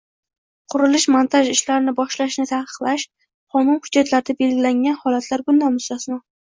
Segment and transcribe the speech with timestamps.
[0.73, 3.07] qurilish-montaj ishlarini boshlashni taqiqlash,
[3.57, 6.25] qonun hujjatlarida belgilangan holatlar bundan mustasno.